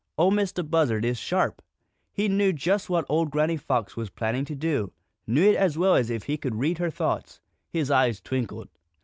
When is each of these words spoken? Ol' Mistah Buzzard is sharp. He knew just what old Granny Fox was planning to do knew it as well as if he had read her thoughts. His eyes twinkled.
Ol' 0.17 0.31
Mistah 0.31 0.63
Buzzard 0.67 1.05
is 1.05 1.19
sharp. 1.19 1.61
He 2.11 2.27
knew 2.27 2.53
just 2.53 2.89
what 2.89 3.05
old 3.07 3.29
Granny 3.29 3.55
Fox 3.55 3.95
was 3.95 4.09
planning 4.09 4.45
to 4.45 4.55
do 4.55 4.93
knew 5.27 5.47
it 5.47 5.55
as 5.55 5.77
well 5.77 5.93
as 5.95 6.09
if 6.09 6.23
he 6.23 6.39
had 6.41 6.55
read 6.55 6.79
her 6.79 6.89
thoughts. 6.89 7.39
His 7.69 7.91
eyes 7.91 8.19
twinkled. 8.19 8.69